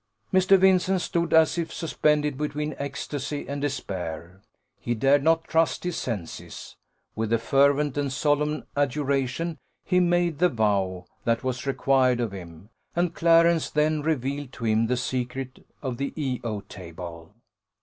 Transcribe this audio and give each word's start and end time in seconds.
Mr. 0.33 0.57
Vincent 0.57 0.99
stood 0.99 1.31
as 1.31 1.59
if 1.59 1.71
suspended 1.71 2.35
between 2.35 2.73
ecstasy 2.79 3.47
and 3.47 3.61
despair: 3.61 4.41
he 4.79 4.95
dared 4.95 5.21
not 5.21 5.43
trust 5.43 5.83
his 5.83 5.95
senses: 5.95 6.75
with 7.15 7.31
a 7.31 7.37
fervent 7.37 7.95
and 7.99 8.11
solemn 8.11 8.63
adjuration 8.75 9.59
he 9.85 9.99
made 9.99 10.39
the 10.39 10.49
vow 10.49 11.05
that 11.23 11.43
was 11.43 11.67
required 11.67 12.19
of 12.19 12.31
him; 12.31 12.69
and 12.95 13.13
Clarence 13.13 13.69
then 13.69 14.01
revealed 14.01 14.51
to 14.51 14.65
him 14.65 14.87
the 14.87 14.97
secret 14.97 15.67
of 15.83 15.97
the 15.97 16.13
E 16.15 16.39
O 16.43 16.61
table. 16.61 17.35